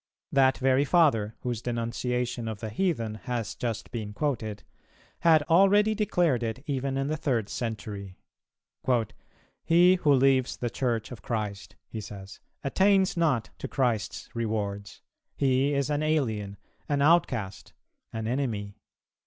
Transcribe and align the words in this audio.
That 0.31 0.57
very 0.57 0.83
Father, 0.83 1.35
whose 1.41 1.61
denunciation 1.61 2.47
of 2.47 2.59
the 2.59 2.71
heathen 2.71 3.13
has 3.29 3.53
just 3.53 3.91
been 3.91 4.13
quoted, 4.13 4.63
had 5.19 5.43
already 5.43 5.93
declared 5.93 6.41
it 6.41 6.63
even 6.65 6.97
in 6.97 7.05
the 7.05 7.15
third 7.15 7.49
century. 7.49 8.17
"He 9.63 9.95
who 10.01 10.11
leaves 10.11 10.57
the 10.57 10.71
Church 10.71 11.11
of 11.11 11.21
Christ," 11.21 11.75
he 11.87 12.01
says, 12.01 12.39
"attains 12.63 13.15
not 13.15 13.51
to 13.59 13.67
Christ's 13.67 14.27
rewards. 14.35 15.03
He 15.35 15.75
is 15.75 15.91
an 15.91 16.01
alien, 16.01 16.57
an 16.89 17.03
outcast, 17.03 17.73
an 18.11 18.25
enemy. 18.27 18.77